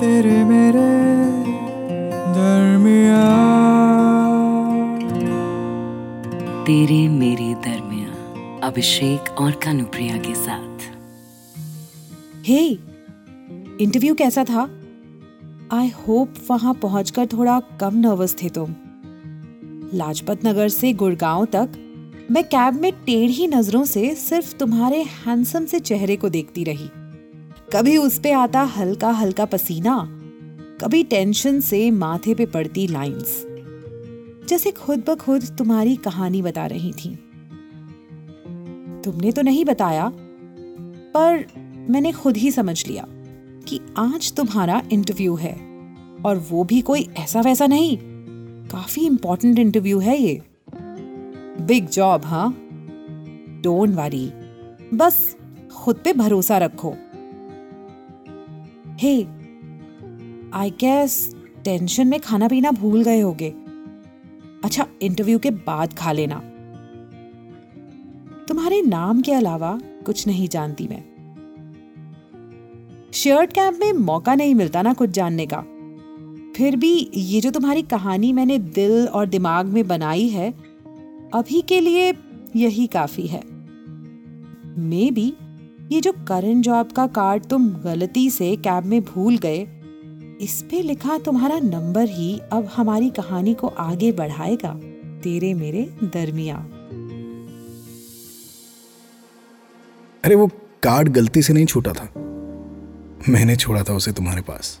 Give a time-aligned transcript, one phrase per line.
[0.00, 0.82] तेरे मेरे
[2.34, 3.24] दरमिया
[6.64, 8.08] तेरे मेरे दरमिया
[8.66, 10.78] अभिषेक और कानुप्रिया के साथ।
[12.46, 12.78] हे hey,
[13.80, 14.70] इंटरव्यू कैसा था?
[15.72, 18.74] आई होप वहाँ पहुंचकर थोड़ा कम नर्वस थे तुम।
[19.94, 21.68] लाजपत नगर से गुड़गांव तक
[22.30, 26.90] मैं कैब में टेढ़ी नज़रों से सिर्फ़ तुम्हारे हैंडसम से चेहरे को देखती रही।
[27.72, 29.96] कभी उस पे आता हल्का हल्का पसीना,
[30.80, 33.44] कभी टेंशन से माथे पे पड़ती लाइंस
[34.48, 37.14] जैसे खुद ब खुद तुम्हारी कहानी बता रही थी।
[39.04, 40.10] तुमने तो नहीं बताया,
[41.14, 41.44] पर
[41.90, 43.04] मैंने खुद ही समझ लिया
[43.68, 45.52] कि आज तुम्हारा इंटरव्यू है,
[46.26, 47.96] और वो भी कोई ऐसा वैसा नहीं।
[48.68, 50.40] काफ़ी इंपॉर्टेंट इंटरव्यू है ये।
[51.60, 52.50] बिग जॉब हाँ?
[53.62, 54.26] डोंट वरी
[54.94, 55.36] बस
[55.76, 56.94] खुद पे भरोसा रखो।
[59.02, 59.22] हे
[60.54, 63.48] आई गेस टेंशन में खाना पीना भूल गए होगे।
[64.64, 66.34] अच्छा इंटरव्यू के बाद खा लेना।
[68.48, 71.04] तुम्हारे नाम के अलावा कुछ नहीं जानती मैं।
[73.12, 75.60] शर्ट कैंप में मौका नहीं मिलता ना कुछ जानने का।
[76.56, 80.50] फिर भी ये जो तुम्हारी कहानी मैंने दिल और दिमाग में बनाई है,
[81.34, 82.14] अभी के लिए
[82.56, 83.42] यही काफ़ी है।
[84.78, 85.32] मे बी
[85.90, 89.60] ये जो करंट जॉब का कार्ड तुम गलती से कैब में भूल गए,
[90.40, 94.72] इस पे लिखा तुम्हारा नंबर ही अब हमारी कहानी को आगे बढ़ाएगा,
[95.20, 96.56] तेरे मेरे दरमिया।
[100.24, 100.46] अरे वो
[100.82, 102.12] कार्ड गलती से नहीं छूटा था।
[103.28, 104.80] मैंने छोड़ा था उसे तुम्हारे पास।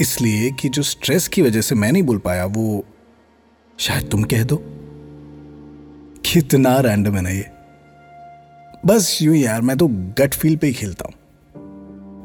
[0.00, 2.84] इसलिए कि जो स्ट्रेस की वजह से मैं नहीं बोल पाया, वो
[3.78, 4.56] शायद तुम कह दो।
[6.24, 7.57] कितना रैंडम है ना ये।
[8.86, 11.14] बस यूँ यार, मैं तो गट फील पे ही खेलता हूँ।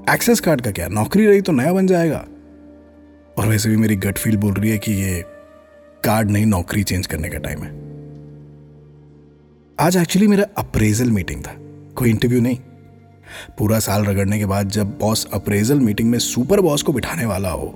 [0.09, 0.87] एक्सेस कार्ड का क्या?
[0.87, 2.25] नौकरी रही तो नया बन जाएगा।
[3.37, 5.23] और वैसे भी मेरी गट फील बोल रही है कि ये
[6.03, 7.71] कार्ड नहीं, नौकरी चेंज करने का टाइम है।
[9.77, 11.55] आज एक्चुअली मेरा अप्रेजल मीटिंग था।
[11.95, 12.57] कोई इंटरव्यू नहीं।
[13.57, 17.49] पूरा साल रगड़ने के बाद जब बॉस अप्रेजल मीटिंग में सुपर बॉस को बिठाने वाला
[17.49, 17.67] हो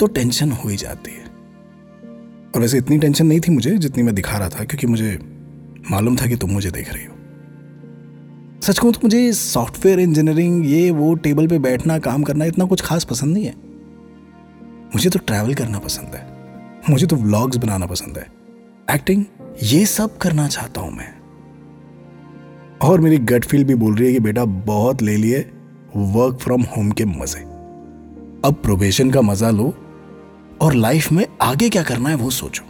[0.00, 1.24] तो टेंशन हो ही जाती है।
[2.54, 5.18] और वैसे इतनी टेंशन नहीं थी मुझे जितनी मैं दिखा रहा था, क्योंकि मुझे
[5.90, 7.14] मालूम था कि तुम मुझे देख रही हो।
[8.62, 12.80] सच कहूँ तो मुझे सॉफ्टवेयर इंजीनियरिंग, ये वो टेबल पे बैठना, काम करना इतना कुछ
[12.80, 13.54] खास पसंद नहीं है।
[14.94, 16.26] मुझे तो ट्रैवल करना पसंद है।
[16.90, 18.26] मुझे तो व्लॉग्स बनाना पसंद है।
[18.94, 19.24] एक्टिंग
[19.62, 21.08] ये सब करना चाहता हूँ मैं।
[22.82, 25.38] और मेरी गट फील भी बोल रही है कि बेटा बहुत ले लिए
[25.96, 27.40] वर्क फ्रॉम होम के मज़े।
[28.44, 29.74] अब प्रोबेशन का मज़ा लो
[30.62, 32.64] और लाइफ में आगे क्या करना है वो सोचो।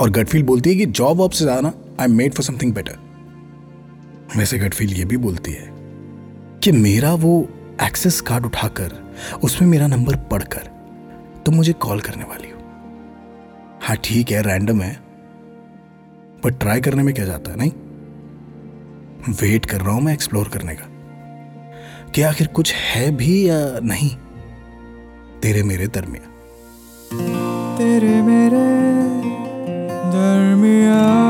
[0.00, 2.98] और गट फील बोलती है कि जॉब वॉब से जाना I made for something better
[4.36, 5.68] वैसे गट फील ये भी बोलती है
[6.62, 7.48] कि मेरा वो
[7.82, 9.14] एक्सेस कार्ड उठाकर,
[9.44, 10.62] उसमें मेरा नंबर पढ़कर
[11.46, 12.58] तुम मुझे कॉल करने वाली हो।
[13.82, 15.00] हाँ ठीक है रैंडम है।
[16.44, 17.72] पर ट्राई करने में क्या जाता है, नहीं?
[19.42, 20.86] वेट कर रहा हूँ मैं एक्सप्लोर करने का।
[22.10, 24.10] कि आखिर कुछ है भी या नहीं?
[25.40, 26.26] तेरे मेरे दरमिया
[27.78, 28.80] तेरे मेरे
[30.12, 31.29] दरमिया